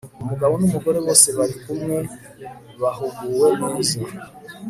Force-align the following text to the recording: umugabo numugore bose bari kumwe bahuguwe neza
umugabo 0.23 0.53
numugore 0.61 0.97
bose 1.05 1.27
bari 1.37 1.55
kumwe 1.63 1.97
bahuguwe 2.81 3.47
neza 3.61 3.97